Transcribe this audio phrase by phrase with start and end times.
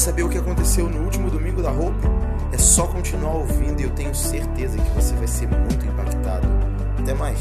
[0.00, 2.08] saber o que aconteceu no último domingo da roupa?
[2.52, 6.48] É só continuar ouvindo e eu tenho certeza que você vai ser muito impactado.
[6.98, 7.38] Até mais!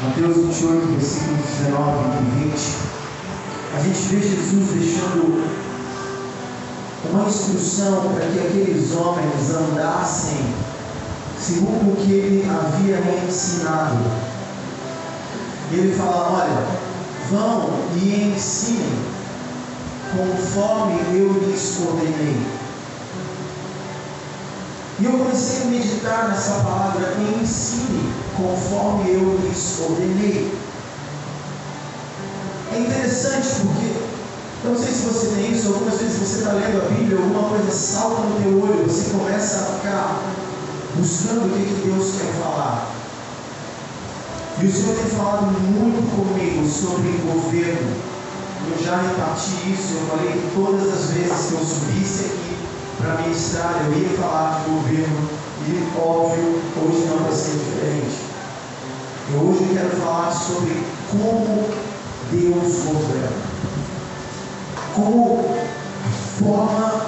[0.00, 2.76] Mateus 28, versículos 19 e 20,
[3.74, 5.44] a gente vê Jesus deixando
[7.10, 10.54] uma instrução para que aqueles homens andassem
[11.36, 14.29] segundo o que ele havia ensinado.
[15.70, 16.66] E ele fala: Olha,
[17.30, 18.98] vão e ensinem
[20.16, 22.36] conforme eu lhes ordenei.
[24.98, 30.52] E eu comecei a meditar nessa palavra, ensine conforme eu lhes ordenei.
[32.72, 33.94] É interessante porque,
[34.64, 37.48] eu não sei se você tem isso, algumas vezes você está lendo a Bíblia, alguma
[37.48, 40.22] coisa salta no teu olho, você começa a ficar
[40.96, 42.99] buscando o que, que Deus quer falar.
[44.62, 47.96] E o Senhor tem falado muito comigo sobre governo.
[48.70, 52.56] Eu já reparti isso, eu falei que todas as vezes que eu subisse aqui
[52.98, 55.28] para ministrar, eu ia falar de governo.
[55.66, 58.18] E óbvio, hoje não vai ser diferente.
[59.32, 60.76] Eu hoje quero falar sobre
[61.10, 61.64] como
[62.30, 63.50] Deus governa.
[64.94, 65.56] Como
[66.38, 67.06] forma,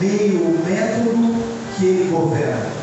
[0.00, 1.42] meio, método
[1.76, 2.75] que Ele governa.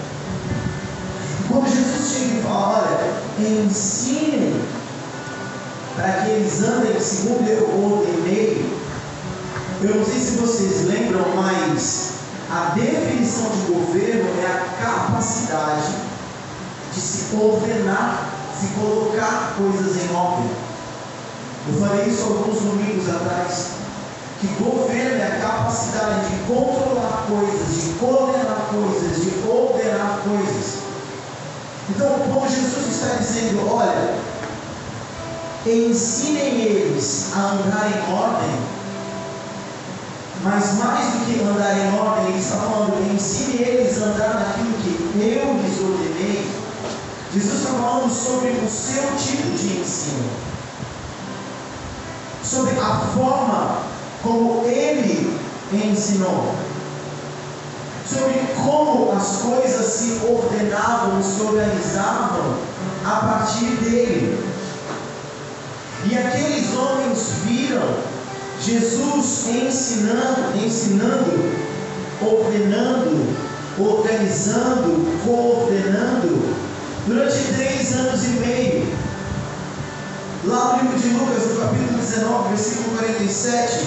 [1.54, 4.60] Quando Jesus chega e fala, olha, ensine
[5.96, 8.66] para que eles andem segundo eu ordenei,
[9.84, 12.14] eu não sei se vocês lembram, mas
[12.50, 15.94] a definição de governo é a capacidade
[16.92, 18.30] de se ordenar,
[18.60, 20.50] se colocar coisas em ordem.
[21.68, 23.68] Eu falei isso alguns domingos atrás.
[24.42, 30.83] Que governo é a capacidade de controlar coisas, de coordenar coisas, de ordenar coisas.
[31.90, 34.16] Então, quando Jesus está dizendo, olha,
[35.66, 38.56] ensinem eles a andar em ordem,
[40.44, 44.74] mas mais do que andar em ordem, ele está falando, ensine eles a andar naquilo
[44.82, 46.50] que eu lhes ordenei.
[47.34, 50.30] Jesus está falando sobre o seu tipo de ensino,
[52.44, 53.78] sobre a forma
[54.22, 55.38] como ele
[55.74, 56.56] ensinou
[58.08, 62.58] sobre como as coisas se ordenavam, se organizavam
[63.06, 64.44] a partir dele.
[66.06, 67.96] E aqueles homens viram
[68.62, 71.52] Jesus ensinando, ensinando,
[72.22, 73.36] ordenando,
[73.80, 76.56] organizando, coordenando
[77.08, 78.94] durante três anos e meio.
[80.46, 83.86] Lá no livro de Lucas, no capítulo 19, versículo 47,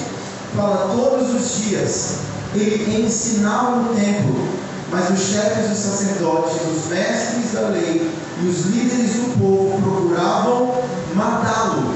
[0.56, 4.48] fala todos os dias ele ensinava no templo,
[4.90, 8.10] mas os chefes dos sacerdotes, os mestres da lei
[8.42, 10.82] e os líderes do povo procuravam
[11.14, 11.94] matá-lo.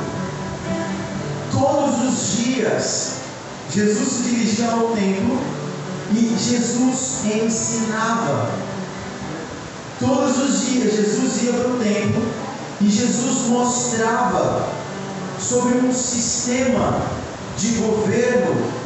[1.52, 3.10] Todos os dias,
[3.72, 5.38] Jesus se dirigia ao templo
[6.12, 8.50] e Jesus ensinava.
[10.00, 12.22] Todos os dias, Jesus ia para o templo
[12.80, 14.68] e Jesus mostrava
[15.38, 17.02] sobre um sistema
[17.58, 18.79] de governo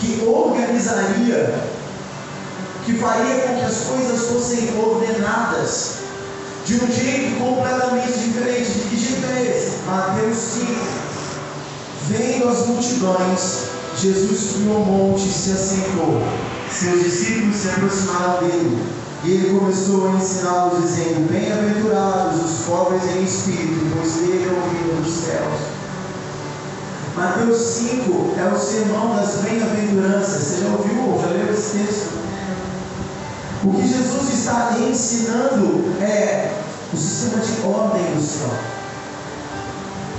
[0.00, 1.54] que organizaria,
[2.84, 5.98] que faria com que as coisas fossem ordenadas
[6.64, 8.70] de um jeito completamente diferente.
[8.70, 9.78] De que jeito é esse?
[9.86, 11.08] Mateus 5.
[12.08, 13.64] Vendo as multidões,
[13.96, 16.22] Jesus subiu ao monte e se assentou.
[16.70, 18.82] Seus discípulos se aproximaram dele.
[19.24, 25.02] E ele começou a ensiná-los, dizendo: Bem-aventurados os pobres em espírito, pois é o reino
[25.02, 25.78] dos céus.
[27.18, 30.40] Mateus 5 é o sermão das bem-aventuranças.
[30.40, 32.12] Você já ouviu ou já leu esse texto?
[33.64, 36.62] O que Jesus está ensinando é
[36.92, 38.54] o sistema de ordem do céu.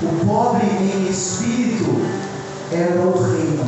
[0.03, 2.01] O pobre em espírito
[2.73, 3.65] é o reino.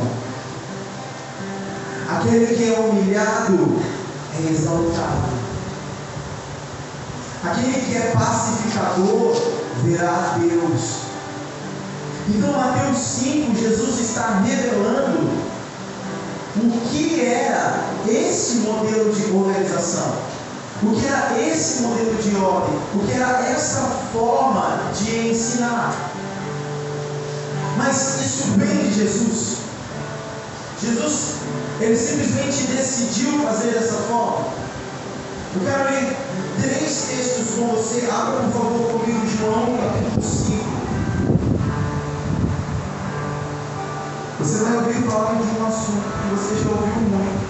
[2.10, 3.80] Aquele que é humilhado
[4.38, 5.32] é exaltado.
[7.42, 9.34] Aquele que é pacificador
[9.84, 11.01] verá Deus.
[12.28, 15.28] Então, Mateus 5, Jesus está revelando
[16.56, 20.14] o que era esse modelo de organização,
[20.84, 23.80] o que era esse modelo de ordem, o que era essa
[24.12, 26.12] forma de ensinar.
[27.76, 29.56] Mas isso vem de Jesus.
[30.80, 31.34] Jesus,
[31.80, 34.46] ele simplesmente decidiu fazer dessa forma.
[35.54, 36.16] Eu quero ler
[36.60, 38.06] três textos com você.
[38.10, 40.81] Abra, por favor, comigo João capítulo 5.
[44.42, 47.48] Você vai ouvir falar de um assunto que você já ouviu muito,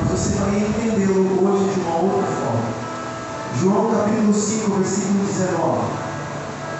[0.00, 2.72] mas você vai entendê-lo hoje de uma outra forma.
[3.60, 5.84] João capítulo 5, versículo 19.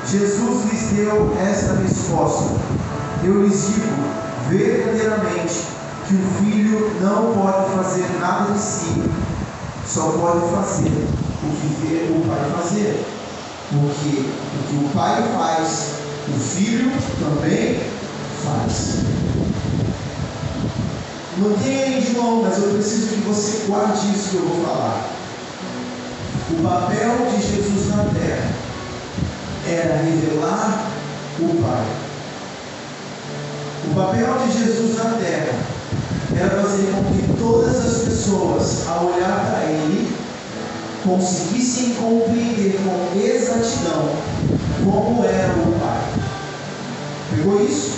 [0.06, 2.55] Jesus lhes deu esta resposta:
[3.23, 3.94] Eu lhes digo
[4.49, 5.67] verdadeiramente
[6.09, 9.03] que o filho não pode fazer nada de si,
[9.87, 11.06] só pode fazer
[11.43, 13.06] o que vê o pai fazer.
[13.69, 15.97] Porque o que o pai faz,
[16.27, 16.91] o filho
[17.21, 17.97] também
[18.43, 19.05] faz.
[21.38, 25.05] Não tem João, mas eu preciso que você guarde isso que eu vou falar.
[26.50, 28.50] O papel de Jesus na terra
[29.69, 30.87] era revelar
[31.38, 31.85] o Pai.
[33.85, 35.55] O papel de Jesus na terra
[36.35, 40.17] era fazer com que todas as pessoas, ao olhar para Ele,
[41.05, 44.09] conseguissem compreender com exatidão
[44.85, 46.00] como era o Pai.
[47.31, 47.95] Pegou isso?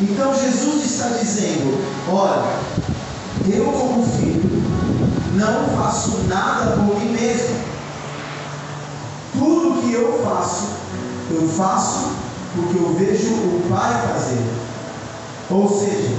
[0.00, 2.58] Então Jesus está dizendo: olha,
[3.46, 4.62] eu como filho
[5.34, 7.56] não faço nada por mim mesmo.
[9.32, 10.68] Tudo que eu faço,
[11.30, 12.10] eu faço
[12.54, 14.44] porque eu vejo o Pai fazer.
[15.50, 16.16] Ou seja,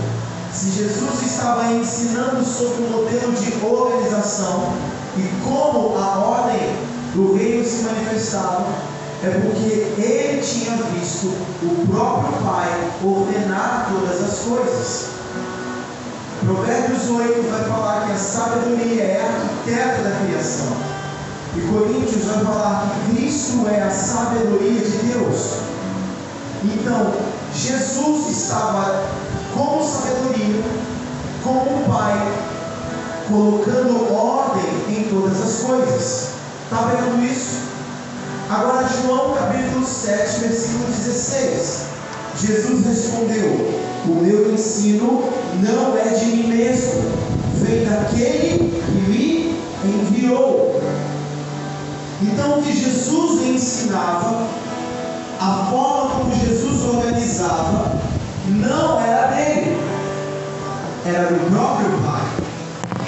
[0.54, 4.74] se Jesus estava ensinando sobre o modelo de organização
[5.18, 6.76] e como a ordem
[7.14, 8.68] do reino se manifestava,
[9.24, 11.28] é porque ele tinha visto
[11.64, 15.08] o próprio Pai ordenar todas as coisas.
[16.46, 20.78] Provérbios 8 vai falar que a sabedoria é a arquiteta da criação.
[21.56, 25.54] E Coríntios vai falar que Cristo é a sabedoria de Deus.
[26.64, 27.14] Então,
[27.56, 29.04] Jesus estava
[29.56, 30.64] como sabedoria,
[31.44, 32.34] como Pai,
[33.28, 36.30] colocando ordem em todas as coisas.
[36.66, 37.77] Está vendo isso?
[38.50, 41.82] Agora, João capítulo 7, versículo 16.
[42.40, 45.22] Jesus respondeu: O meu ensino
[45.62, 47.12] não é de mim mesmo,
[47.56, 50.82] vem daquele que me enviou.
[52.22, 54.48] Então, o que Jesus ensinava,
[55.42, 57.98] a forma como Jesus organizava,
[58.48, 59.78] não era dele,
[61.06, 62.22] era do próprio Pai.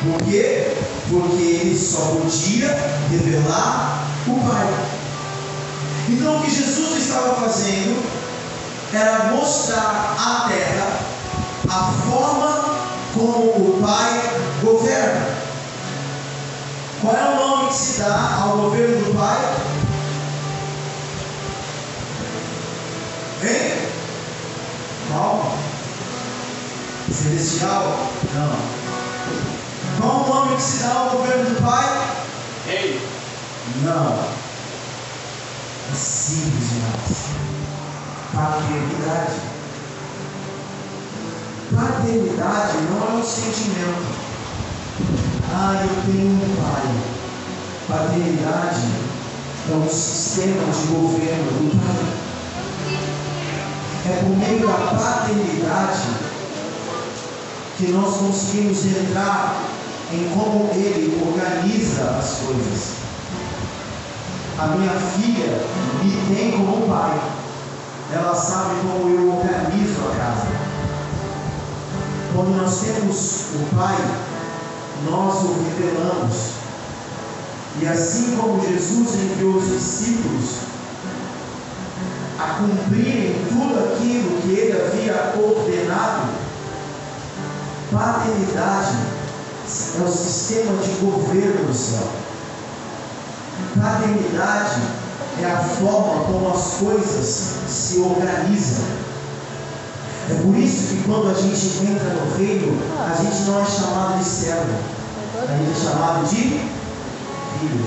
[0.03, 0.73] Por quê?
[1.09, 2.77] Porque ele só podia
[3.09, 4.98] revelar o Pai.
[6.09, 8.03] Então o que Jesus estava fazendo
[8.91, 10.99] era mostrar à terra
[11.69, 12.79] a forma
[13.13, 14.19] como o Pai
[14.63, 15.37] governa.
[16.99, 19.37] Qual é o nome que se dá ao governo do Pai?
[23.43, 23.89] Hein?
[25.11, 25.57] Qual?
[27.13, 28.09] Celestial?
[28.33, 28.79] Não.
[29.99, 32.07] Qual o nome que se dá ao governo do Pai?
[32.65, 32.99] Rei.
[33.83, 34.38] Não.
[36.29, 37.17] Simples demais.
[38.35, 39.39] Paternidade.
[41.73, 44.05] Paternidade não é um sentimento.
[45.51, 46.87] Ah, eu tenho um pai.
[47.87, 48.85] Paternidade
[49.71, 52.05] é um sistema de governo do pai.
[54.05, 56.09] É por meio da paternidade
[57.75, 59.63] que nós conseguimos entrar
[60.13, 62.98] em como ele organiza as coisas.
[64.59, 65.61] A minha filha
[66.03, 67.17] me tem como pai.
[68.11, 70.47] Ela sabe como eu organizo a casa.
[72.35, 73.95] Quando nós temos o pai,
[75.09, 76.51] nós o revelamos.
[77.81, 80.55] E assim como Jesus enviou os discípulos
[82.37, 86.29] a cumprirem tudo aquilo que ele havia ordenado,
[87.93, 88.97] paternidade
[89.99, 92.28] é o sistema de governo do céu.
[93.79, 94.81] Paternidade
[95.41, 98.85] é a forma como as coisas se organizam.
[100.29, 104.19] É por isso que quando a gente entra no reino, a gente não é chamado
[104.19, 104.75] de servo,
[105.35, 106.35] a gente é chamado de
[107.59, 107.85] filho.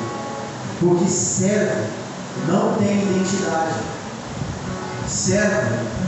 [0.80, 1.86] Porque servo
[2.48, 3.74] não tem identidade.
[5.06, 6.02] Servo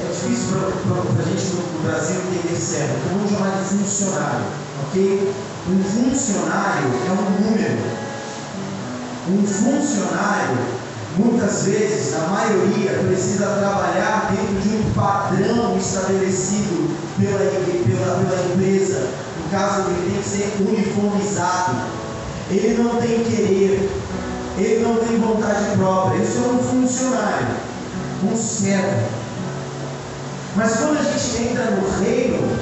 [0.00, 2.94] é difícil para a gente no Brasil entender servo.
[3.10, 4.46] Vamos chamar de funcionário,
[4.86, 5.34] ok?
[5.68, 7.97] Um funcionário é um número.
[9.30, 10.56] Um funcionário,
[11.18, 19.10] muitas vezes, na maioria, precisa trabalhar dentro de um padrão estabelecido pela, pela, pela empresa.
[19.42, 21.76] No caso, ele tem que ser uniformizado.
[22.50, 23.90] Ele não tem querer,
[24.56, 26.22] ele não tem vontade própria.
[26.22, 27.48] Isso é um funcionário,
[28.24, 29.08] um servo.
[30.56, 32.58] Mas quando a gente entra no reino,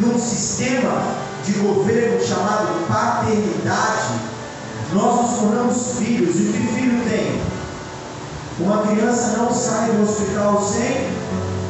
[0.00, 1.14] num sistema
[1.44, 4.20] de governo chamado paternidade,
[4.94, 6.36] nós nos tornamos filhos.
[6.36, 7.40] E que filho tem?
[8.60, 11.10] Uma criança não sai do hospital sem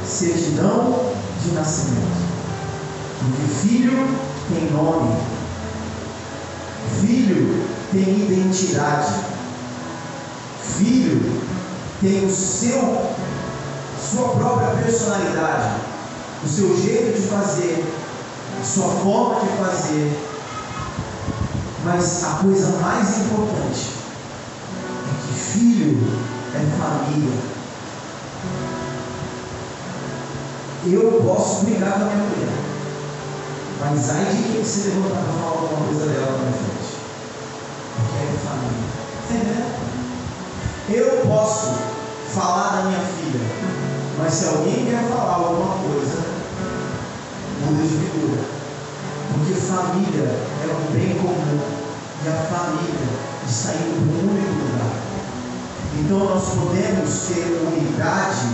[0.06, 1.12] certidão
[1.42, 2.22] de nascimento.
[3.18, 4.08] Porque filho
[4.48, 5.16] tem nome.
[7.00, 9.12] Filho tem identidade.
[10.76, 11.42] Filho
[12.00, 13.06] tem o seu,
[14.10, 15.76] sua própria personalidade,
[16.44, 17.84] o seu jeito de fazer,
[18.64, 20.31] sua forma de fazer.
[21.84, 23.90] Mas a coisa mais importante
[25.08, 25.98] é que filho
[26.54, 27.52] é família.
[30.86, 32.52] Eu posso brigar com a minha mulher,
[33.80, 36.92] mas ai de quem se levantar para falar alguma coisa dela na minha frente.
[37.96, 38.88] Porque é família.
[39.30, 39.66] Entendeu?
[40.88, 41.66] Eu posso
[42.32, 43.40] falar da minha filha,
[44.18, 46.18] mas se alguém quer falar alguma coisa,
[47.64, 48.61] muda de figura.
[49.32, 51.60] Porque família é um bem comum
[52.24, 53.08] e a família
[53.48, 55.02] está indo para um único lugar.
[55.98, 58.46] Então nós podemos ter unidade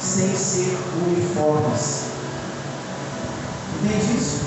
[0.00, 2.04] sem ser uniformes.
[3.82, 4.40] Entende isso?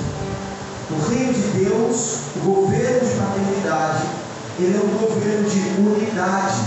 [0.90, 4.04] O reino de Deus, o governo de paternidade,
[4.60, 6.62] ele é um governo de unidade,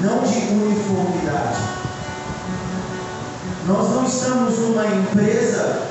[0.00, 1.58] não de uniformidade.
[3.66, 5.82] Nós não estamos numa empresa,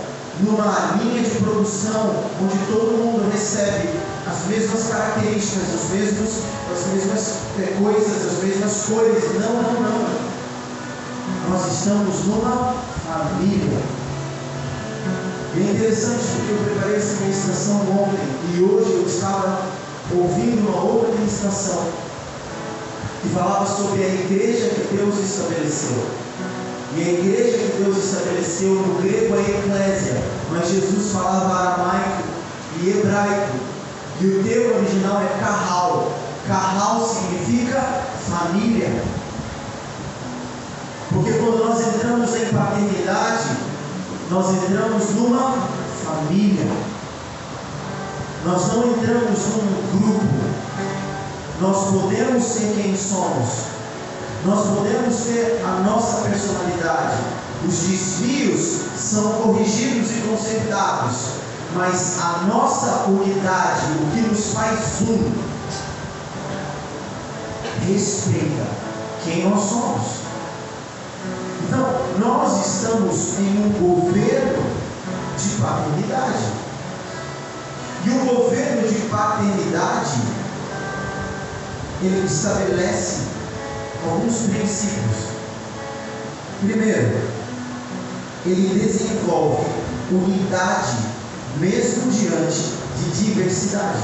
[0.42, 3.90] numa linha de produção, onde todo mundo recebe
[4.28, 6.30] as mesmas características, os mesmos,
[6.72, 9.24] as mesmas é, coisas, as mesmas cores.
[9.40, 10.26] Não, não, não.
[11.50, 12.76] Nós estamos numa
[13.06, 13.80] família.
[15.56, 19.62] E é interessante porque eu preparei essa ministração ontem e hoje eu estava
[20.14, 21.88] ouvindo uma outra ministração
[23.22, 26.25] que falava sobre a igreja que Deus estabeleceu.
[26.98, 32.24] E a igreja que Deus estabeleceu no grego é eclésia, mas Jesus falava aramaico
[32.82, 33.58] e hebraico.
[34.22, 36.14] E o termo original é carral.
[36.48, 37.82] Carral significa
[38.30, 39.04] família.
[41.10, 43.58] Porque quando nós entramos em paternidade,
[44.32, 45.52] nós entramos numa
[46.06, 46.66] família.
[48.46, 50.26] Nós não entramos num grupo.
[51.60, 53.75] Nós podemos ser quem somos.
[54.46, 57.18] Nós podemos ter a nossa personalidade.
[57.68, 61.16] Os desvios são corrigidos e consertados.
[61.74, 65.34] Mas a nossa unidade, o que nos faz um,
[67.88, 68.68] respeita
[69.24, 70.06] quem nós somos.
[71.68, 71.88] Então,
[72.20, 74.64] nós estamos em um governo
[75.38, 76.54] de paternidade.
[78.06, 80.22] E o governo de paternidade,
[82.04, 83.35] ele estabelece
[84.06, 85.36] alguns princípios.
[86.62, 87.20] Primeiro,
[88.46, 89.66] ele desenvolve
[90.12, 90.98] unidade
[91.60, 94.04] mesmo diante de diversidade.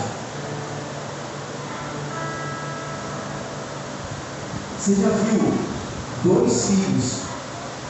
[4.80, 5.54] Você já viu
[6.24, 7.22] dois filhos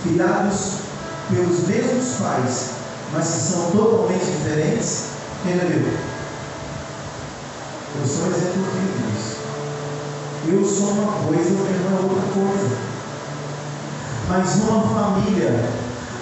[0.03, 0.81] criados
[1.29, 2.69] pelos mesmos pais,
[3.13, 5.05] mas que são totalmente diferentes?
[5.43, 5.87] Quem já viu?
[7.99, 9.40] Eu sou um exemplo vivo disso.
[10.47, 12.77] Eu sou uma coisa, o meu irmão é outra coisa.
[14.27, 15.69] Mas numa família,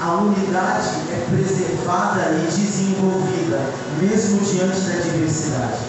[0.01, 3.59] a unidade é preservada e desenvolvida,
[4.01, 5.79] mesmo diante da diversidade.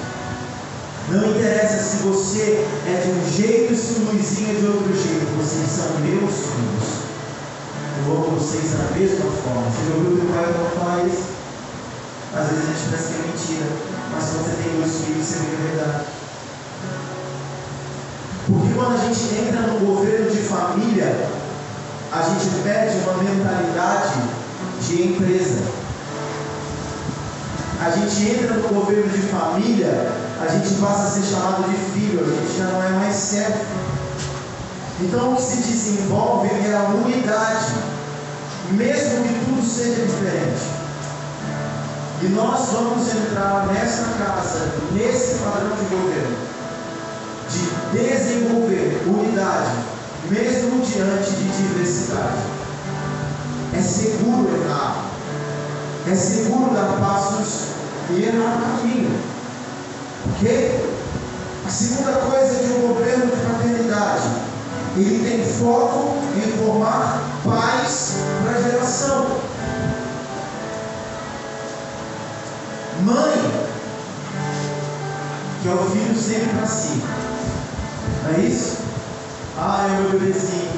[1.08, 4.94] Não interessa se você é de um jeito e se o Luizinho é de outro
[4.94, 7.10] jeito, vocês são meus filhos.
[8.06, 9.70] Eu amo vocês da mesma forma.
[9.70, 11.24] Você já ouviu o pai não falar isso?
[12.32, 13.66] Às vezes a gente pensa que é mentira,
[14.12, 16.19] mas se você tem dois filhos, você vê a verdade.
[18.46, 21.28] Porque quando a gente entra no governo de família,
[22.12, 24.20] a gente perde uma mentalidade
[24.80, 25.62] de empresa.
[27.80, 32.20] A gente entra no governo de família, a gente passa a ser chamado de filho,
[32.20, 33.64] a gente já não é mais servo.
[35.00, 37.72] Então o que se desenvolve é a unidade,
[38.72, 40.80] mesmo que tudo seja diferente.
[42.22, 46.36] E nós vamos entrar nessa casa, nesse padrão de governo,
[47.52, 49.70] de desenvolver unidade,
[50.28, 52.42] mesmo diante de diversidade.
[53.76, 55.06] É seguro errar.
[56.10, 57.66] É seguro dar passos
[58.10, 59.20] e errar no caminho.
[60.32, 60.90] Ok?
[61.66, 64.28] A segunda coisa de um governo de paternidade,
[64.96, 69.26] ele tem foco em formar pais para a geração.
[73.02, 73.66] Mãe,
[75.62, 77.02] que é o filho sempre para si.
[78.30, 78.76] Não é isso?
[79.58, 80.70] Ah, é meu bebezinho.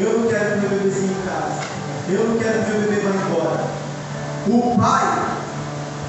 [0.00, 1.62] Eu não quero meu bebezinho em casa.
[2.08, 3.64] Eu não quero que meu bebê vá embora.
[4.48, 5.22] O pai,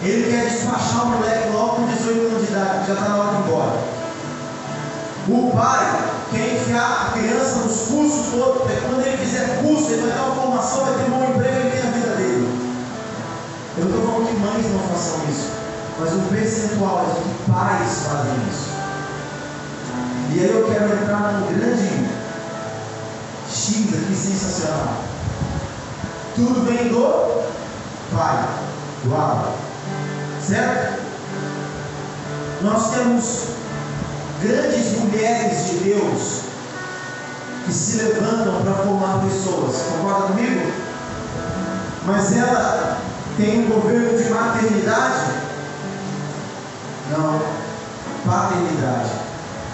[0.02, 3.30] ele quer despachar o moleque logo com 18 anos de idade, já está na hora
[3.30, 3.80] de ir embora.
[5.30, 10.02] O pai quer enfiar a criança nos cursos todos, porque quando ele fizer curso, ele
[10.02, 12.74] vai ter uma formação, vai ter um bom emprego, ele tem a vida dele.
[13.78, 15.52] Eu não estou falando que mães não façam isso,
[16.00, 18.73] mas o percentual é de que pais fazem isso.
[20.32, 22.08] E aí eu quero entrar num grande
[23.50, 25.04] X aqui sensacional.
[26.36, 27.44] Tudo vem do
[28.12, 28.48] Pai,
[29.04, 29.52] do Abba.
[30.42, 31.04] Certo?
[32.62, 33.44] Nós temos
[34.42, 36.42] grandes mulheres de Deus
[37.66, 39.84] que se levantam para formar pessoas.
[39.92, 40.72] Concorda comigo?
[42.06, 42.98] Mas ela
[43.38, 45.32] tem um governo de maternidade?
[47.12, 47.42] Não,
[48.26, 49.23] paternidade.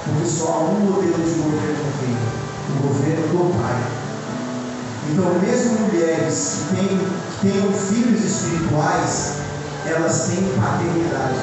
[0.10, 2.30] Porque só há um modelo de governo no reino:
[2.70, 4.00] o governo do Pai.
[5.12, 9.34] Então, mesmo mulheres que, têm, que tenham filhos espirituais,
[9.86, 11.40] elas têm paternidade.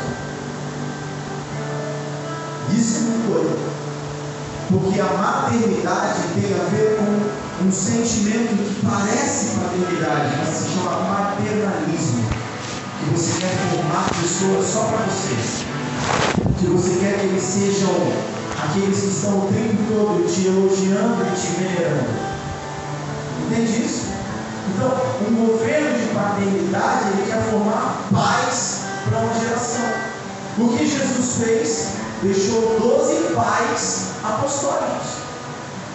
[2.72, 3.66] Isso é doido.
[4.68, 11.00] Porque a maternidade tem a ver com um sentimento que parece paternidade, mas se chama
[11.00, 12.24] maternalismo.
[12.98, 15.64] Que você quer formar pessoas só para vocês.
[16.58, 21.40] Que você quer que eles sejam aqueles que estão o tempo todo te elogiando e
[21.40, 22.08] te venerando.
[23.44, 24.06] Entende isso?
[24.74, 24.92] Então,
[25.28, 29.84] um governo de paternidade, ele quer formar pais para uma geração.
[30.58, 31.88] O que Jesus fez?
[32.22, 35.06] Deixou 12 pais apostólicos,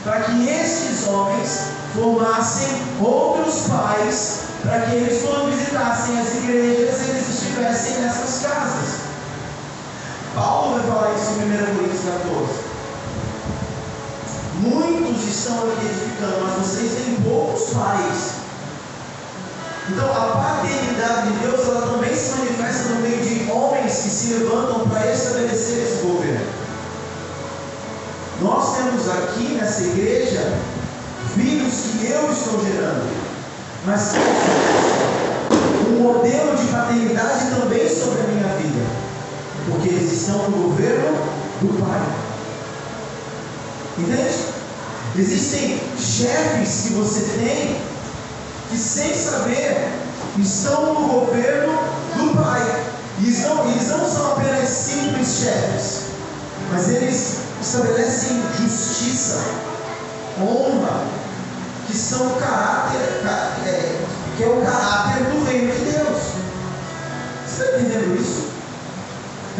[0.03, 1.63] para que estes homens
[1.95, 2.69] formassem
[3.01, 9.00] outros pais, para que eles, quando visitassem as igrejas, eles estivessem nessas casas.
[10.35, 12.71] Paulo vai falar isso em 1 Coríntios 14.
[14.61, 18.41] Muitos estão aqui edificando, mas vocês têm poucos pais.
[19.89, 24.33] Então, a paternidade de Deus ela também se manifesta no meio de homens que se
[24.35, 26.45] levantam para estabelecer esse governo.
[28.41, 30.53] Nós temos aqui nessa igreja
[31.35, 33.09] filhos que eu estou gerando,
[33.85, 34.13] mas
[35.87, 39.10] um modelo de paternidade também sobre a minha vida,
[39.65, 41.17] porque eles estão no governo
[41.61, 42.01] do Pai.
[43.97, 44.51] Entende?
[45.17, 47.81] Existem chefes que você tem
[48.69, 49.91] que sem saber
[50.39, 51.73] estão no governo
[52.15, 52.85] do Pai.
[53.19, 56.01] E eles não, eles não são apenas simples chefes,
[56.71, 59.37] mas eles estabelecem justiça,
[60.41, 61.03] honra,
[61.85, 62.97] que são o caráter,
[63.65, 63.99] é,
[64.37, 66.17] que é o caráter do reino de Deus.
[67.45, 68.50] Você está entendendo isso?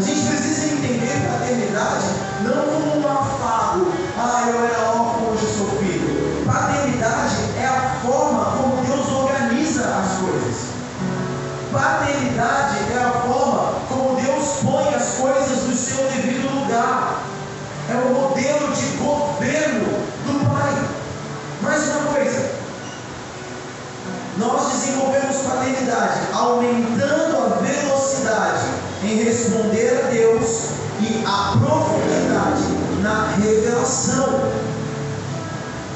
[0.02, 2.06] A gente precisa entender paternidade
[2.42, 6.44] não como um afago, ah, eu era órfão, hoje sou filho.
[6.44, 10.56] Paternidade é a forma como Deus organiza as coisas.
[11.72, 17.22] Paternidade é a forma como Deus põe as coisas no seu devido lugar.
[17.88, 19.86] É o modelo de governo
[20.26, 20.84] do Pai.
[21.62, 22.52] Mais uma coisa.
[24.38, 28.71] Nós desenvolvemos paternidade aumentando a velocidade
[29.04, 32.64] em responder a Deus e a profundidade
[33.02, 34.52] na revelação.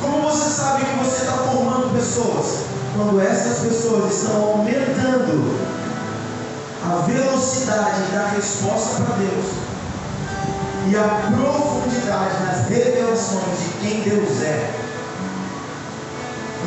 [0.01, 2.65] Como você sabe que você está formando pessoas?
[2.95, 5.55] Quando essas pessoas estão aumentando
[6.83, 9.45] a velocidade da resposta para Deus
[10.87, 14.71] e a profundidade nas revelações de quem Deus é.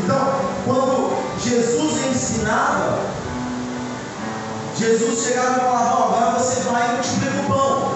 [0.05, 3.01] Então, quando Jesus ensinava,
[4.79, 7.93] Jesus chegava e falava: oh, agora você vai e multiplica o pão.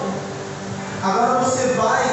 [1.01, 2.03] Agora você vai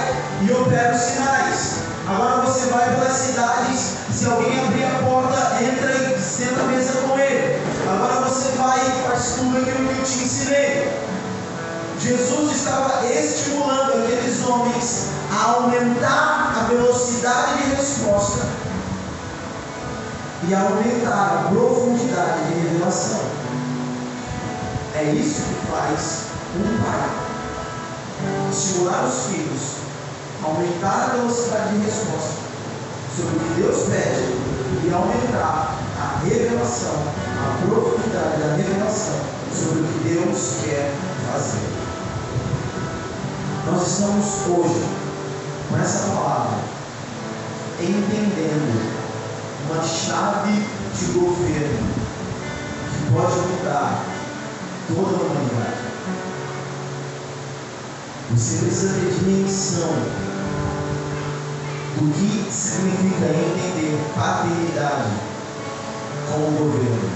[0.42, 1.74] e opera os sinais.
[2.06, 3.94] Agora você vai pelas cidades.
[4.12, 7.60] Se alguém abrir a porta, entra e senta a mesa com ele.
[7.92, 11.00] Agora você vai e faz tudo aquilo que eu te ensinei.
[11.98, 18.46] Jesus estava estimulando aqueles homens a aumentar a velocidade de resposta
[20.48, 23.39] e a aumentar a profundidade de revelação.
[25.00, 27.08] É isso que faz um pai.
[28.52, 29.76] Estimular os filhos,
[30.44, 32.34] aumentar a velocidade de resposta
[33.16, 39.20] sobre o que Deus pede e aumentar a revelação, a profundidade da revelação
[39.58, 40.92] sobre o que Deus quer
[41.32, 41.70] fazer.
[43.72, 44.84] Nós estamos hoje
[45.70, 46.58] com essa palavra
[47.80, 49.00] entendendo
[49.66, 50.52] uma chave
[50.94, 51.88] de governo
[52.90, 54.09] que pode mudar
[54.94, 55.80] toda a humanidade.
[58.30, 59.90] Você precisa ter dimensão
[61.96, 65.10] do que significa entender paternidade
[66.30, 67.10] como governo.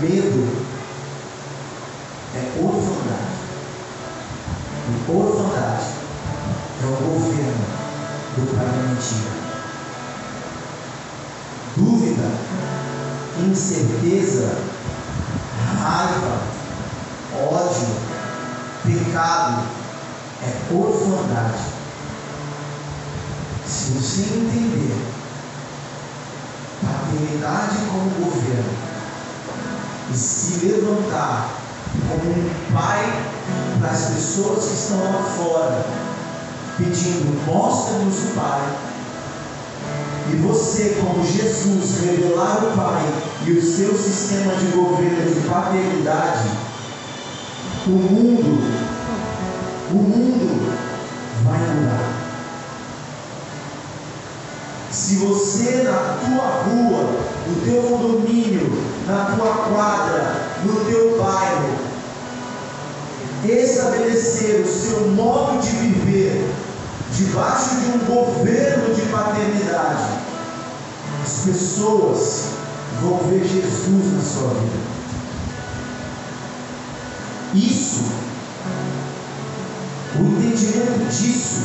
[0.00, 0.66] Medo
[2.34, 3.32] é orfandade.
[4.88, 5.86] E orfandade
[6.82, 7.66] é o governo
[8.36, 9.41] do pai da mentira.
[13.52, 14.56] Incerteza,
[15.78, 16.42] raiva,
[17.34, 17.86] ódio,
[18.84, 19.62] pecado
[20.42, 21.72] é orfandade.
[23.66, 25.12] Se você entender
[26.82, 28.72] paternidade como governo
[30.10, 31.48] e se levantar
[32.08, 33.24] como um pai
[33.78, 35.86] para as pessoas que estão lá fora,
[36.76, 38.91] pedindo: mostra-nos o Pai.
[40.32, 43.02] E você, como Jesus, revelar o Pai
[43.46, 46.48] e o seu sistema de governo de paternidade,
[47.86, 48.62] o mundo,
[49.90, 50.72] o mundo
[51.44, 52.12] vai mudar.
[54.90, 57.16] Se você na tua rua,
[57.48, 58.72] no teu condomínio,
[59.06, 61.92] na tua quadra, no teu bairro,
[63.44, 66.51] estabelecer o seu modo de viver
[67.12, 70.18] debaixo de um governo de paternidade,
[71.22, 72.44] as pessoas
[73.00, 74.92] vão ver Jesus na sua vida.
[77.54, 78.04] Isso,
[80.16, 81.60] o entendimento disso,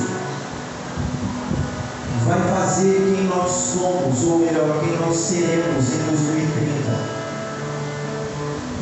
[2.26, 7.18] vai fazer quem nós somos, ou melhor, quem nós seremos em 2030.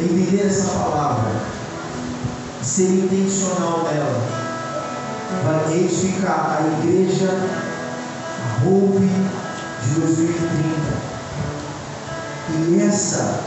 [0.02, 1.32] Entender essa palavra,
[2.64, 4.45] ser intencional nela,
[5.44, 7.30] vai edificar a igreja,
[8.66, 9.00] Hope
[9.84, 11.16] de 2030.
[12.48, 13.44] E essa,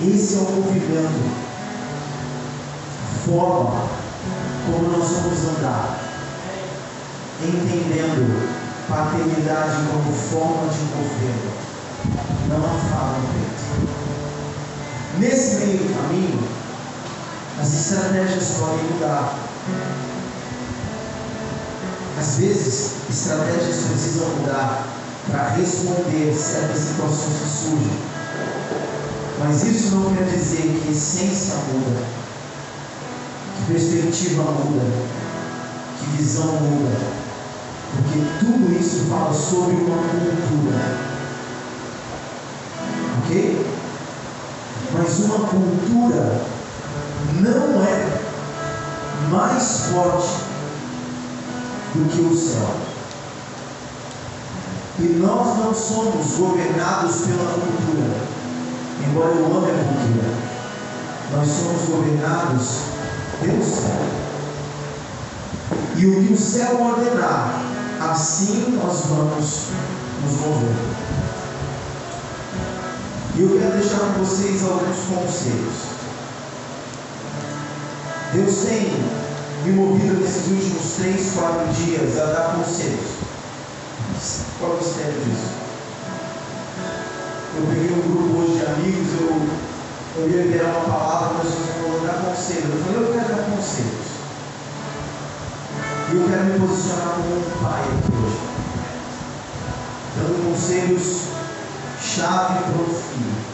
[0.00, 1.30] esse é o movimento,
[3.24, 3.88] forma
[4.66, 5.98] como nós vamos andar,
[7.42, 11.52] entendendo paternidade como forma de governo,
[12.48, 13.98] não a fala peito.
[15.18, 16.48] Nesse meio caminho,
[17.60, 19.36] as estratégias podem mudar.
[22.18, 24.88] Às vezes, estratégias precisam mudar
[25.30, 27.98] para responder certas situações que surgem.
[29.38, 32.02] Mas isso não quer dizer que essência muda,
[33.54, 34.84] que perspectiva muda,
[36.00, 36.96] que visão muda.
[37.94, 40.98] Porque tudo isso fala sobre uma cultura.
[43.22, 43.66] Ok?
[44.92, 46.40] Mas uma cultura
[47.40, 48.20] não é
[49.30, 50.47] mais forte
[51.98, 52.76] do que o céu.
[55.00, 58.20] E nós não somos governados pela cultura,
[59.06, 60.48] embora eu ame a cultura.
[61.32, 62.68] Nós somos governados
[63.40, 64.28] pelo céu.
[65.96, 67.62] E o que o céu ordenar,
[68.00, 69.66] assim nós vamos
[70.22, 70.76] nos mover.
[73.36, 75.98] E eu quero deixar com vocês alguns conselhos.
[78.32, 79.17] Deus tem
[79.64, 83.18] me movido nesses últimos três, quatro dias a dar conselhos.
[84.58, 85.58] Qual é o mistério disso?
[87.56, 91.82] Eu peguei um grupo hoje de amigos, eu, eu ia liberar uma palavra, mas eu
[91.82, 92.64] falou, dar conselhos.
[92.64, 94.08] Eu falei, eu quero dar conselhos.
[96.10, 98.38] E eu quero me posicionar como um pai aqui hoje.
[100.16, 101.28] Dando conselhos
[102.00, 103.48] chave para o filho.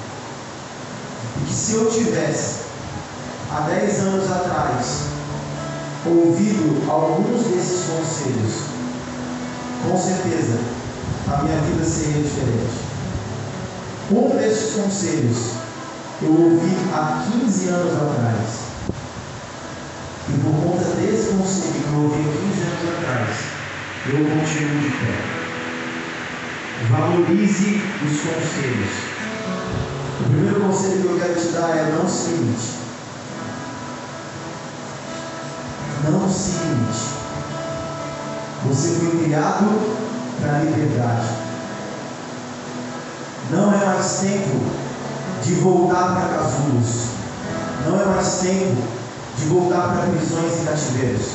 [1.41, 2.65] E que se eu tivesse
[3.51, 5.14] há 10 anos atrás,
[6.11, 8.53] ouvido alguns desses conselhos,
[9.83, 10.59] com certeza
[11.29, 12.85] a minha vida seria diferente.
[14.11, 15.65] Um desses conselhos
[16.23, 18.65] eu ouvi há 15 anos atrás.
[20.29, 23.31] E por conta desse conselho que eu ouvi há 15 anos atrás,
[24.07, 25.35] eu continuo de pé.
[26.91, 29.15] Valorize os conselhos.
[30.21, 32.84] O primeiro conselho que eu quero te dar é não se limite.
[36.35, 37.15] Limite.
[38.67, 39.67] Você foi criado
[40.41, 41.29] para a liberdade.
[43.51, 44.65] Não é mais tempo
[45.43, 47.05] de voltar para casulos.
[47.87, 48.83] Não é mais tempo
[49.39, 51.27] de voltar para prisões e cativeiros.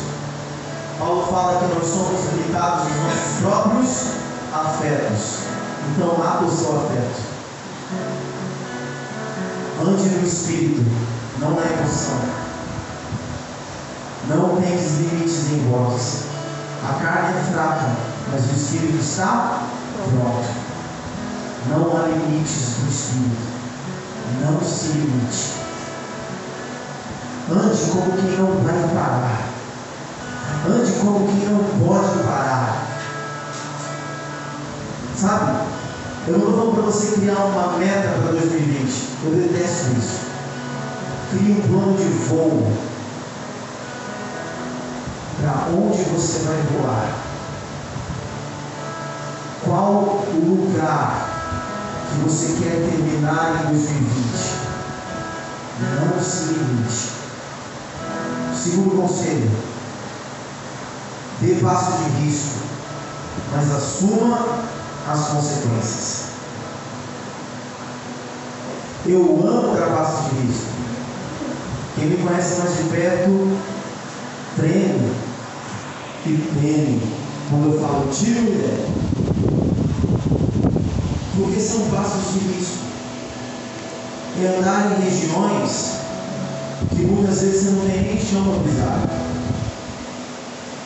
[0.98, 3.90] Paulo fala que nós somos limitados nos nossos próprios
[4.54, 5.40] afetos.
[5.92, 7.30] Então mata o seu afeto.
[9.82, 10.84] Ande no espírito,
[11.40, 12.49] não na emoção.
[14.62, 16.24] Tens limites em vós.
[16.84, 17.96] A carne é fraca,
[18.30, 19.64] mas o espírito está
[19.96, 20.50] pronto.
[21.70, 23.50] Não há limites no espírito.
[24.42, 25.54] Não se limite.
[27.50, 29.48] Ande como quem não vai parar.
[30.68, 32.86] Ande como quem não pode parar.
[35.16, 35.70] Sabe?
[36.28, 39.08] Eu não falando para você criar uma meta para 2020.
[39.24, 40.20] Eu detesto isso.
[41.32, 42.89] Crie um plano de voo
[45.42, 47.14] para onde você vai voar.
[49.64, 51.30] Qual o lugar
[52.10, 54.70] que você quer terminar em 2020?
[55.80, 57.10] Não se limite.
[58.56, 59.52] Segundo conselho,
[61.40, 62.60] dê passo de risco.
[63.54, 64.60] mas assuma
[65.10, 66.24] as consequências.
[69.06, 70.68] Eu amo Gravaço de risco.
[71.96, 73.58] Quem me conhece mais de perto,
[74.58, 75.29] treme
[76.30, 77.02] e teme
[77.50, 78.88] quando eu falo tiro mulher.
[81.36, 82.78] Porque são passos de risco.
[84.38, 86.00] E andar em regiões
[86.96, 89.20] que muitas vezes você não tem nem chão para pisar.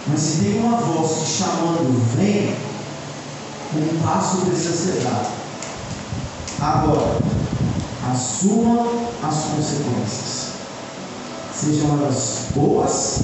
[0.07, 2.55] Mas se tem uma voz te chamando, vem,
[3.75, 5.31] um passo precisa ser dado.
[6.61, 7.21] Agora,
[8.11, 8.87] assuma
[9.23, 10.51] as consequências,
[11.53, 13.21] sejam elas boas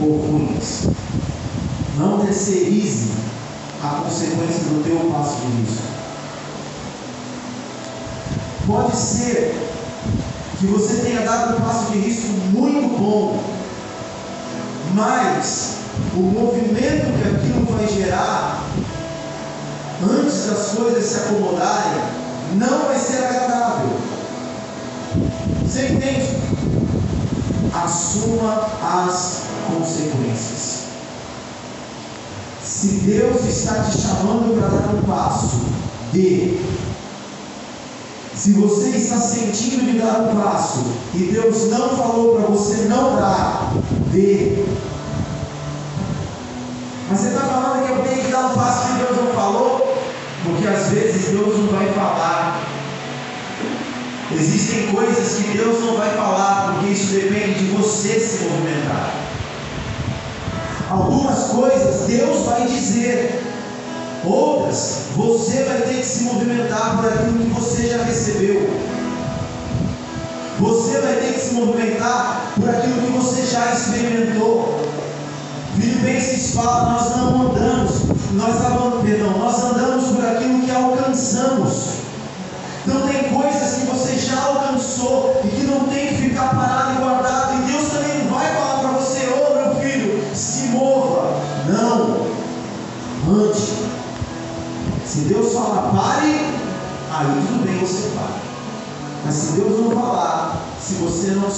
[0.00, 0.94] ou ruins.
[1.96, 3.12] Não terceirize
[3.82, 5.84] a consequência do teu passo de risco.
[8.66, 9.54] Pode ser
[10.58, 13.38] que você tenha dado um passo de risco muito bom,
[14.94, 15.76] mas
[16.16, 18.64] o movimento que aquilo vai gerar,
[20.02, 22.02] antes das coisas se acomodarem,
[22.54, 23.96] não vai ser agradável.
[25.62, 26.38] Você entende?
[27.72, 30.73] Assuma as consequências.
[32.84, 35.56] Se Deus está te chamando para dar um passo,
[36.12, 36.58] dê.
[38.36, 43.16] Se você está sentindo de dar um passo e Deus não falou para você não
[43.16, 43.72] dar,
[44.12, 44.66] dê.
[47.08, 49.98] Mas você está falando que eu tenho que dar um passo que Deus não falou?
[50.44, 52.60] Porque às vezes Deus não vai falar.
[54.30, 59.23] Existem coisas que Deus não vai falar, porque isso depende de você se movimentar.
[60.94, 63.42] Algumas coisas Deus vai dizer,
[64.24, 68.70] outras você vai ter que se movimentar por aquilo que você já recebeu.
[70.60, 74.84] Você vai ter que se movimentar por aquilo que você já experimentou.
[75.74, 78.02] Filipenses fala, nós não andamos,
[78.32, 81.94] nós, perdão, nós andamos por aquilo que alcançamos.
[82.86, 86.63] Não tem coisas que você já alcançou e que não tem que ficar parado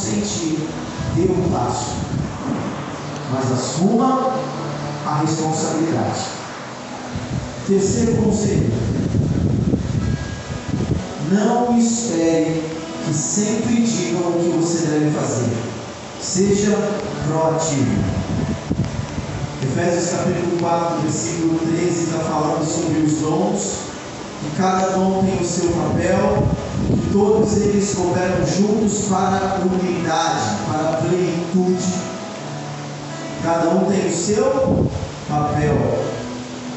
[0.06, 0.68] sentir,
[1.14, 2.06] dê um passo
[3.30, 4.32] mas assuma
[5.06, 6.20] a responsabilidade.
[7.66, 8.72] Terceiro conselho:
[11.32, 12.62] não espere
[13.04, 15.56] que sempre digam o que você deve fazer.
[16.20, 16.76] Seja
[17.26, 18.26] proativo.
[19.62, 23.72] Efésios capítulo 4, versículo 13 está falando sobre os dons,
[24.40, 26.48] que cada dom tem o seu papel,
[27.12, 32.16] todos eles cooperam juntos para a unidade, para a plenitude
[33.46, 34.88] Cada um tem o seu
[35.28, 35.76] papel.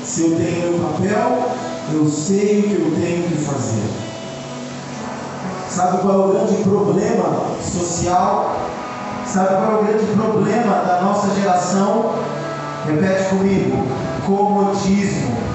[0.03, 1.49] Se eu tenho meu papel,
[1.91, 3.89] eu sei o que eu tenho que fazer.
[5.67, 8.55] Sabe qual é o grande problema social?
[9.25, 12.13] Sabe qual é o grande problema da nossa geração?
[12.85, 13.83] Repete comigo:
[14.27, 15.48] comodismo.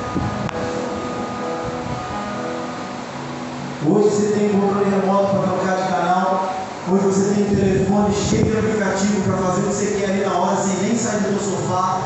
[4.05, 6.55] Hoje você tem controle remoto para trocar de canal.
[6.93, 10.35] Hoje você tem telefone cheio de aplicativo para fazer o que você quer ali na
[10.35, 12.01] hora, sem nem sair do sofá.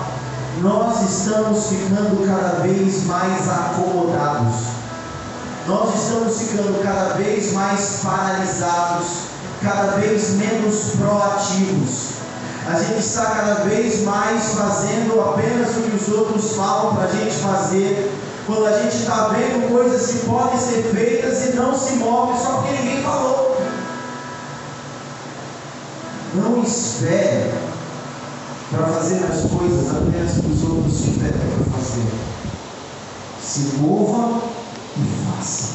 [0.63, 4.67] Nós estamos ficando cada vez mais acomodados.
[5.67, 9.09] Nós estamos ficando cada vez mais paralisados,
[9.61, 12.11] cada vez menos proativos.
[12.69, 17.11] A gente está cada vez mais fazendo apenas o que os outros falam para a
[17.11, 18.13] gente fazer.
[18.49, 22.63] Quando a gente está vendo coisas que podem ser feitas e não se move só
[22.63, 23.61] porque ninguém falou.
[26.35, 27.53] Não espere
[28.71, 32.09] para fazer as coisas apenas que os outros te pedem para fazer.
[33.45, 34.41] Se mova
[34.97, 35.75] e faça,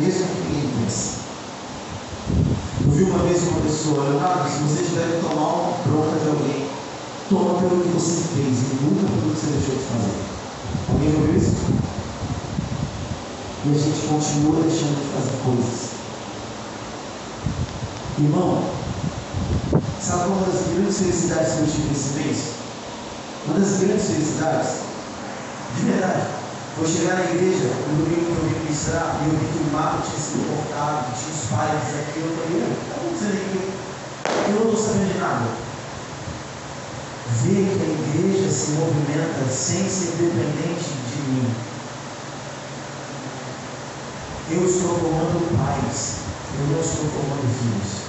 [0.00, 1.18] mesmo que ninguém pense.
[2.86, 6.28] Eu vi uma vez uma pessoa, Leonardo, se você tiver que tomar uma bronca de
[6.28, 6.70] alguém,
[7.30, 10.27] toma pelo que você fez e nunca pelo que você deixou de fazer.
[10.90, 11.56] Ouviu isso?
[13.64, 15.88] E a gente continua deixando de fazer coisas.
[18.18, 18.78] Irmão,
[20.08, 22.38] Sabe uma das grandes felicidades que eu tive nesse mês?
[23.44, 24.70] Uma das grandes felicidades,
[25.76, 26.22] de verdade,
[26.76, 29.72] foi chegar na igreja, no domingo que eu vim ministrar, e eu vi que o
[29.74, 33.58] mato tinha sido cortado, tinha os pais aqui, eu falei, está acontecendo aqui?
[34.48, 35.67] Eu não estou sabendo de nada.
[37.30, 41.54] Ver que a igreja se movimenta sem ser dependente de mim.
[44.50, 46.14] Eu estou formando pais,
[46.58, 48.08] eu não estou formando filhos.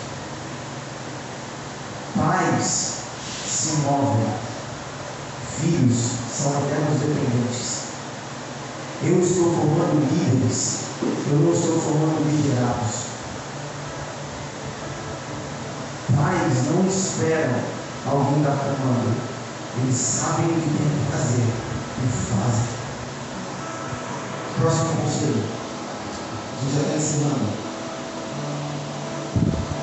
[2.15, 2.93] Pais
[3.45, 4.34] se movem,
[5.60, 7.79] filhos são eternos dependentes.
[9.03, 10.79] Eu estou formando líderes,
[11.29, 13.10] eu não estou formando liderados.
[16.15, 19.15] Pais não esperam alguém dar comando,
[19.81, 21.47] eles sabem o que tem que fazer
[22.03, 22.79] e fazem.
[24.59, 25.43] Próximo conselho.
[26.51, 27.47] A gente já está ensinando.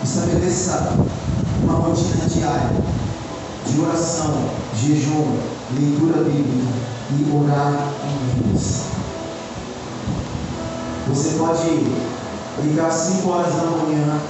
[0.03, 0.97] Estabeleça
[1.63, 2.71] uma rotina diária
[3.67, 5.39] de oração, jejum,
[5.73, 8.83] leitura bíblica e orar em línguas.
[11.09, 11.69] Você pode
[12.63, 14.21] ligar 5 horas da manhã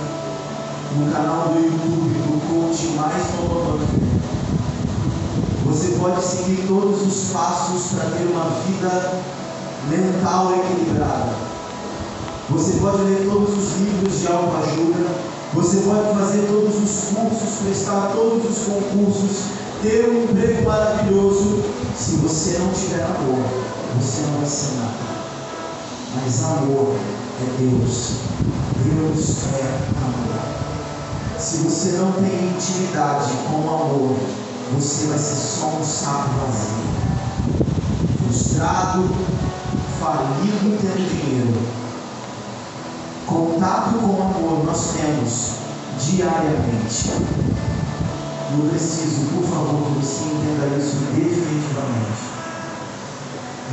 [0.95, 4.07] no canal do YouTube do coach mais Topamante.
[5.67, 9.21] Você pode seguir todos os passos para ter uma vida
[9.91, 11.35] mental equilibrada.
[12.51, 15.37] Você pode ler todos os livros de autoajuda.
[15.55, 19.39] Você pode fazer todos os cursos, prestar todos os concursos,
[19.83, 21.63] ter um emprego maravilhoso.
[21.97, 23.45] Se você não tiver amor,
[24.01, 25.17] você não vai ser nada.
[26.15, 26.95] Mas amor
[27.41, 28.11] é Deus.
[28.85, 29.63] Deus é
[30.05, 30.66] amor.
[31.39, 34.17] Se você não tem intimidade com o amor,
[34.75, 36.87] você vai ser só um saco vazio.
[38.25, 39.11] Frustrado,
[40.01, 41.61] falido tendo dinheiro.
[43.27, 45.51] Contato com o amor nós temos
[46.01, 47.11] diariamente.
[48.53, 52.37] Eu preciso, por favor, que você entenda isso definitivamente.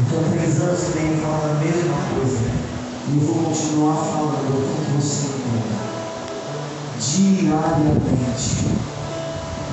[0.04, 2.39] Estou três anos e meio falando a mesma coisa.
[3.08, 5.92] E eu vou continuar falando o que você entenda.
[6.99, 8.67] Diariamente.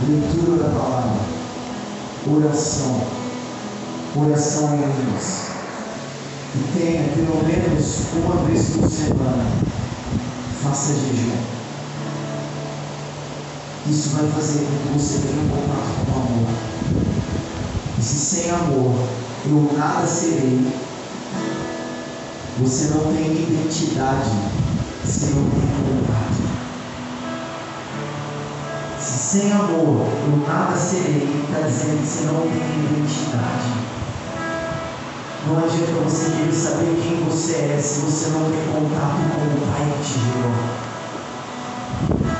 [0.09, 1.21] Leitura da palavra.
[2.27, 3.01] Oração.
[4.17, 5.51] Oração em línguas
[6.53, 9.45] e tenha pelo menos uma vez por semana,
[10.63, 11.37] faça jejum.
[13.89, 16.49] Isso vai fazer com que você tenha um contato com o amor.
[17.99, 18.97] E se sem amor
[19.47, 20.67] eu nada serei,
[22.59, 24.31] você não tem identidade
[25.07, 26.30] se não tem contato.
[29.31, 33.71] Sem amor eu nada serei, está dizendo que você não tem identidade.
[35.47, 39.67] Não adianta você querer saber quem você é se você não tem contato com o
[39.71, 40.51] Pai que te gerou.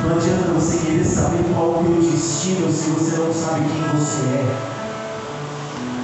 [0.03, 3.83] Não adianta você querer saber qual é o teu destino se você não sabe quem
[3.97, 4.59] você é.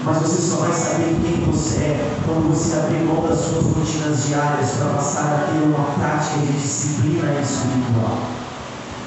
[0.05, 4.22] Mas você só vai saber quem você é quando você abrir mão das suas rotinas
[4.29, 8.45] diárias para passar a ter uma prática de disciplina espiritual.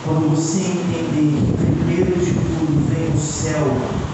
[0.05, 3.67] Quando você entender que primeiro de tudo vem o céu,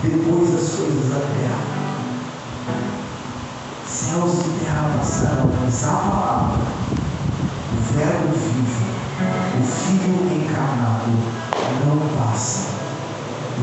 [0.04, 1.76] depois as coisas da terra
[3.96, 6.60] céus e terra passarão, mas a palavra,
[7.72, 8.86] o verbo vivo,
[9.58, 11.12] o Filho encarnado,
[11.86, 12.76] não passa.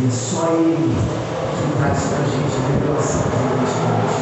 [0.00, 4.16] E é só Ele que traz para a gente a revelação de identidade.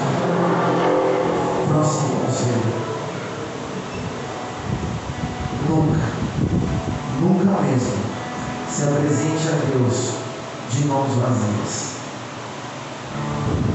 [1.68, 2.74] Próximo conselho.
[5.68, 6.04] Nunca,
[7.20, 7.98] nunca mesmo
[8.68, 9.96] se apresente a Deus
[10.80, 11.90] de mãos vazias.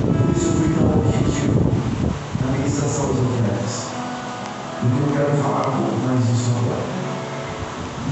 [0.02, 1.72] Por isso fui tão objetivo
[2.41, 3.74] na ministração das ofertas.
[4.82, 6.86] E eu quero falar um pouco mais disso agora.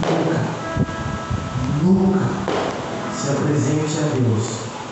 [0.05, 0.37] Nunca,
[1.83, 2.21] nunca
[3.19, 4.45] se apresente a Deus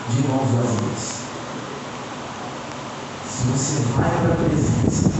[0.10, 1.22] de mãos vazias.
[3.30, 5.12] Se você vai para a presença,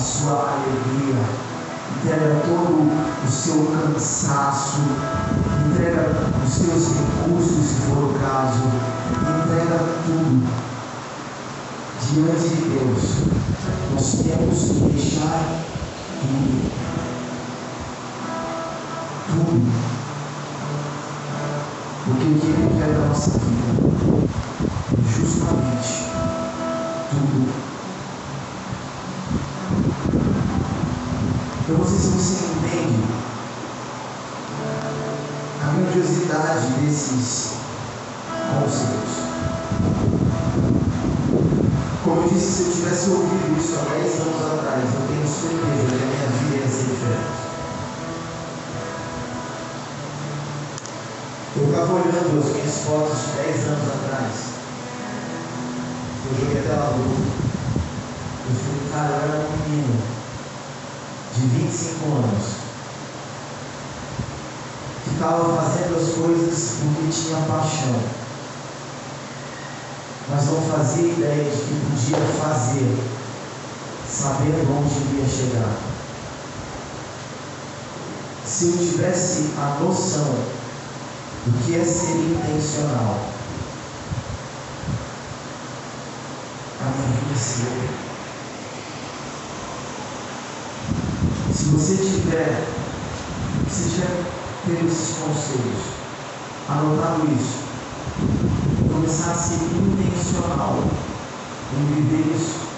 [0.00, 1.20] sua alegria,
[1.96, 2.90] entrega todo
[3.26, 4.80] o seu cansaço,
[5.70, 6.10] entrega
[6.44, 8.62] os seus recursos, se for o caso,
[9.44, 10.48] entrega tudo
[12.12, 13.40] diante de Deus.
[13.92, 15.42] Nós temos que deixar
[16.20, 16.70] tudo.
[19.28, 19.90] Tudo.
[22.04, 23.89] Porque o que Ele quer da nossa vida
[43.60, 47.40] isso há 10 anos atrás, eu tenho certeza que a minha vida ia ser diferente.
[51.56, 54.34] Eu estava olhando as minhas fotos de 10 anos atrás.
[56.24, 60.02] Eu joguei até lá Eu falei, cara, eu era um menino
[61.34, 62.46] de 25 anos,
[65.04, 68.00] que estava fazendo as coisas porque tinha paixão,
[70.30, 73.09] mas não fazia ideia de que podia fazer,
[74.20, 75.90] sabendo onde iria chegar.
[78.50, 80.34] se eu tivesse a noção
[81.46, 83.30] do que é ser intencional,
[86.80, 87.88] a minha vida seria.
[91.54, 92.68] Se você tiver,
[93.70, 94.24] se tiver
[94.66, 95.84] pego esses conselhos,
[96.68, 97.60] anotado isso,
[98.92, 100.82] começar a ser intencional
[101.72, 102.69] em viver isso,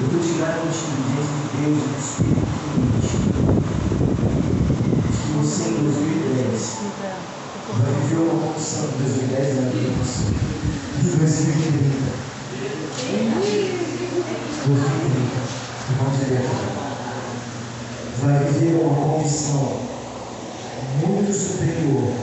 [0.00, 2.60] eu estou te garantindo diante de Deus, do Espírito
[5.20, 6.80] que você em 2010
[7.76, 9.92] vai viver uma condição de 2010 é a vida.
[11.02, 12.10] De 2030.
[14.66, 15.36] 2030.
[15.98, 16.48] Vamos dizer
[18.22, 19.64] Vai viver uma condição
[21.06, 22.14] muito superior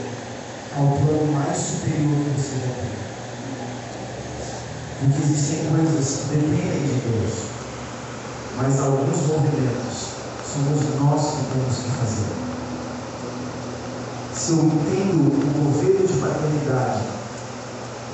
[0.76, 2.98] ao plano mais superior que você já tem.
[5.00, 7.57] Porque existem coisas que dependem de Deus
[8.60, 10.08] mas alguns movimentos
[10.44, 12.48] somos nós que temos que fazer.
[14.34, 17.02] Se eu entendo o governo de paternidade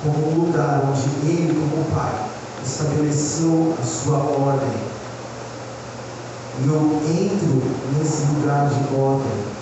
[0.03, 2.29] como um lugar onde Ele, como Pai,
[2.63, 4.95] estabeleceu a sua ordem,
[6.61, 7.61] e eu entro
[7.97, 9.55] nesse lugar de ordem,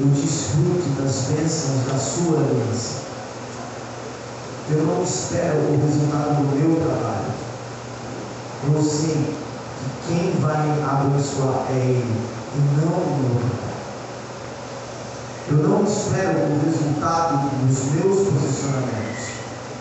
[0.00, 3.08] eu desfruto das bênçãos da sua aliança.
[4.70, 7.32] Eu não espero o resultado do meu trabalho.
[8.64, 9.37] Eu sei
[10.06, 12.16] quem vai abençoar é Ele
[12.54, 13.58] e não o meu
[15.48, 19.24] Eu não espero o resultado dos meus posicionamentos,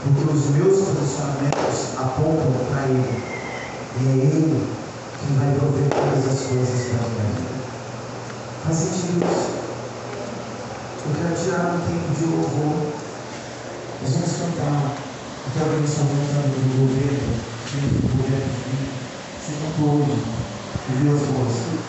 [0.04, 3.24] porque os meus posicionamentos apontam para Ele.
[4.00, 4.78] E é Ele
[5.20, 7.58] quem vai prover todas as coisas para vida.
[8.64, 9.58] Faz sentido isso?
[11.06, 12.76] Eu quero tirar um tempo de louvor.
[14.02, 14.92] Nós vamos cantar
[15.48, 16.12] aquela canção do
[16.78, 17.32] governo,
[17.72, 18.97] do governo divino.
[18.97, 18.97] Você
[19.56, 20.20] cantou hoje,
[20.92, 21.80] ouviu as vozes.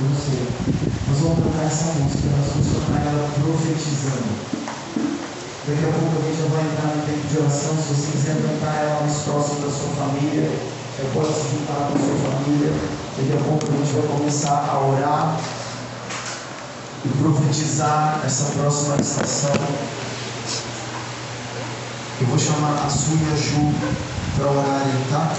[0.00, 0.48] Eu não sei.
[1.08, 4.32] Nós vamos cantar essa música, nós vamos cantar ela profetizando.
[5.64, 7.72] Daqui a pouco a gente já vai entrar no tempo de oração.
[7.78, 11.94] Se você quiser cantar ela mais próximo da sua família, você pode se juntar com
[11.94, 12.72] a sua família.
[13.16, 15.40] Daqui a pouco a gente vai começar a orar
[17.04, 19.54] e profetizar essa próxima estação.
[22.20, 23.72] Eu vou chamar a Su e a Ju
[24.36, 25.32] para orarem, tá?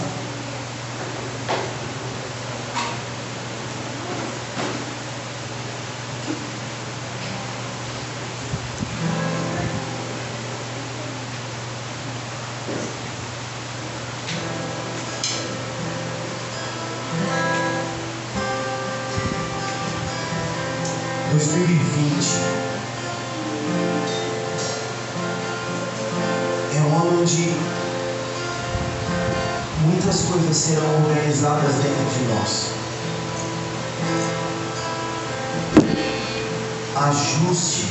[37.43, 37.87] Ajuste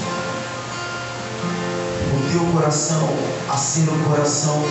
[2.16, 3.06] o teu coração
[3.50, 4.62] a ser um coração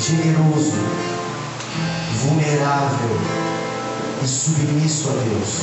[0.00, 0.72] generoso,
[2.16, 3.16] vulnerável
[4.22, 5.60] e submisso a Deus.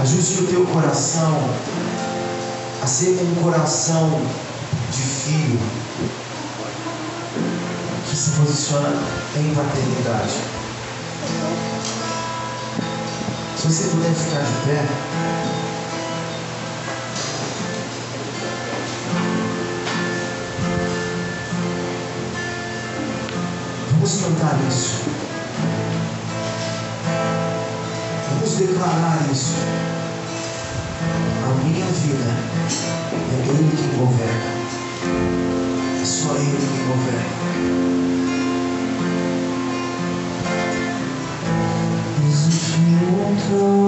[0.00, 1.50] Ajuste o teu coração
[2.80, 4.22] a ser um coração
[4.92, 5.60] de filho
[8.08, 9.02] que se posiciona
[9.36, 10.43] em paternidade.
[13.64, 14.84] Se você puder ficar de pé.
[23.90, 25.04] Vamos cantar isso.
[28.28, 29.54] Vamos declarar isso.
[31.42, 32.36] A minha vida
[33.12, 34.52] é Ele quem governa.
[36.02, 38.13] É só Ele quem governa.
[43.50, 43.83] Um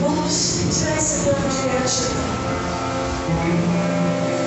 [0.00, 2.40] Vamos tirar esse tempo direto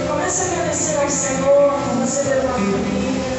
[0.07, 3.37] Comece a agradecer ao Senhor por você ter uma família,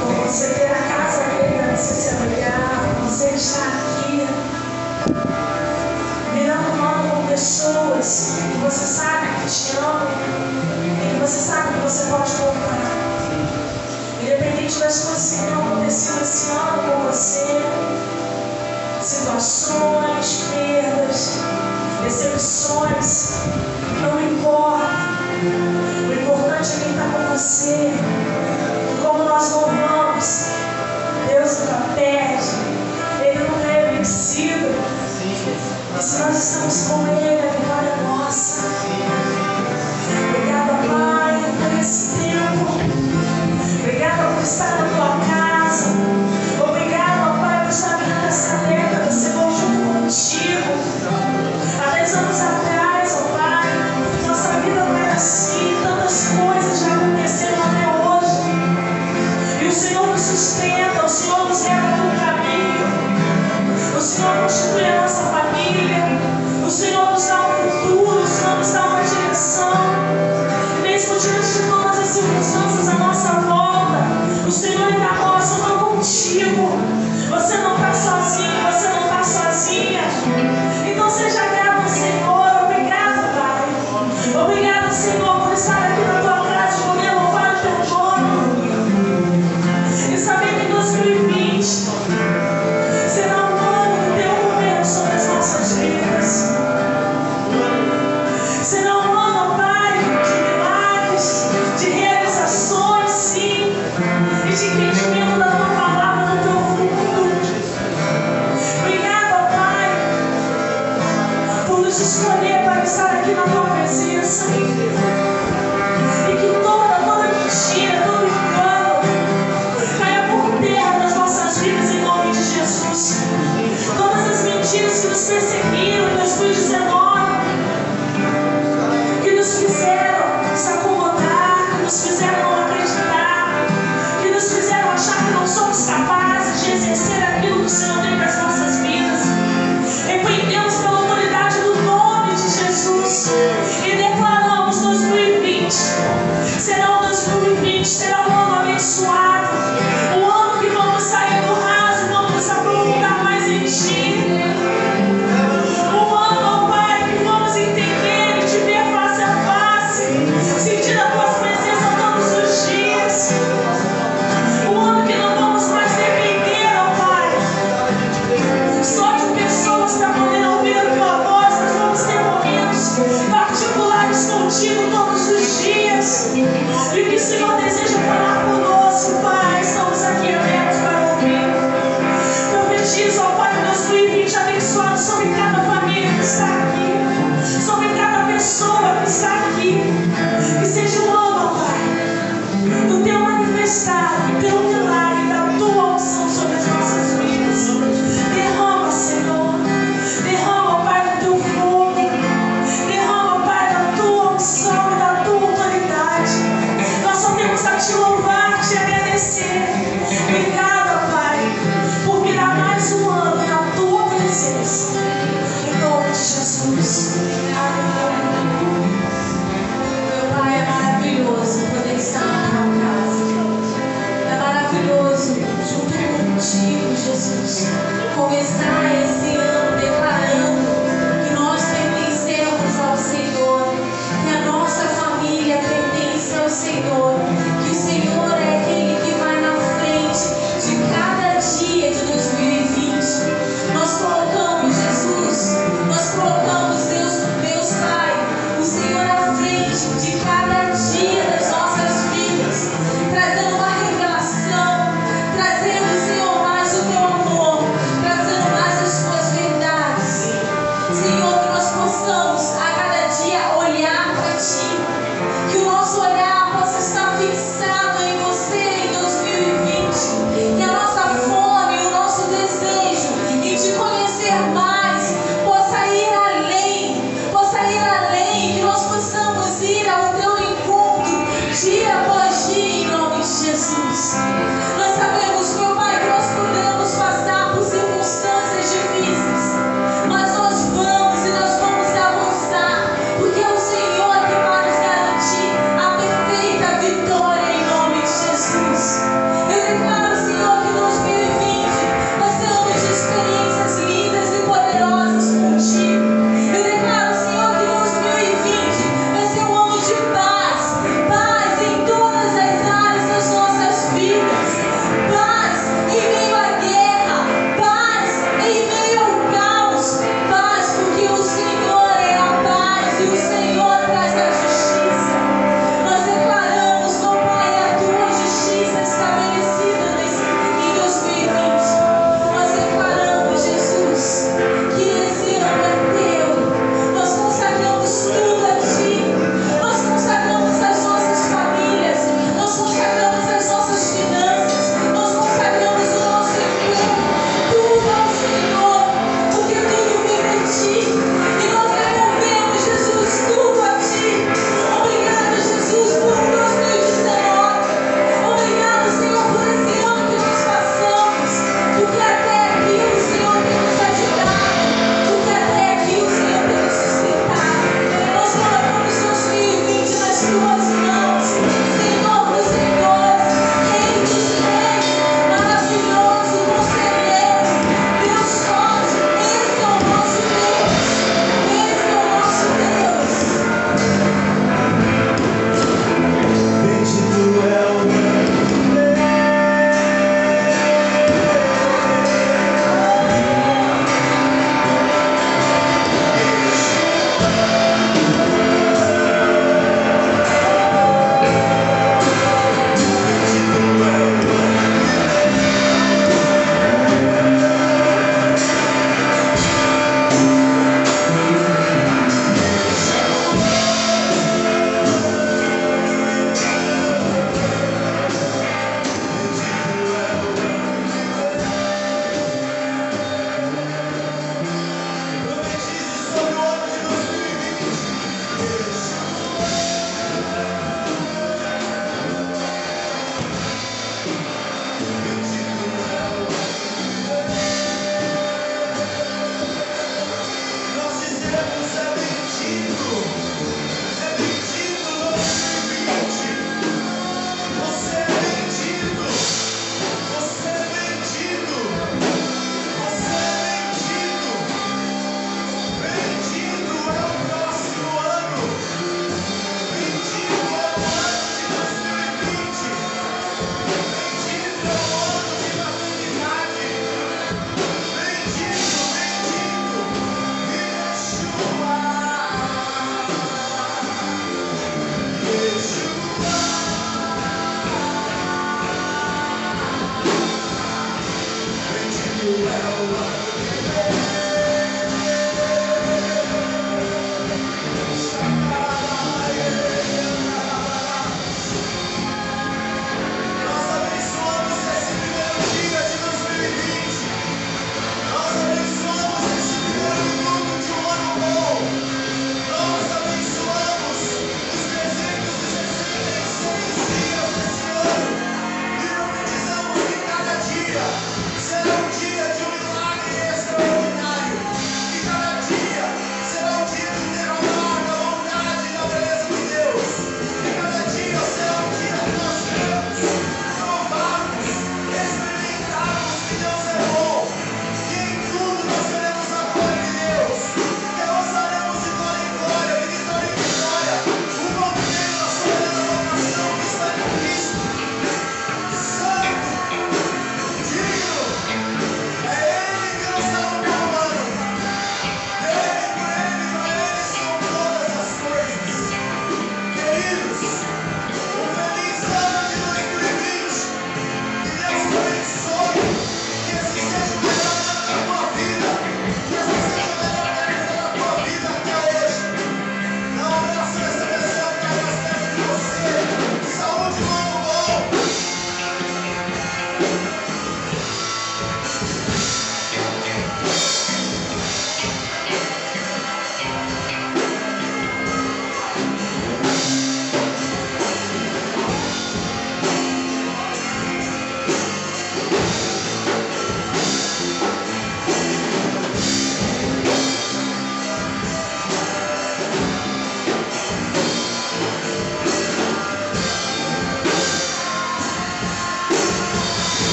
[0.00, 4.26] por você ter a casa dele para você se abrigar, por você estar aqui,
[6.34, 10.08] virando mão com pessoas que você sabe que te amam
[10.84, 13.04] e que você sabe que você pode contar.
[14.22, 17.46] Independente das coisas que tenham acontecido esse ano com você,
[19.02, 20.03] situações,
[22.04, 23.23] decepções,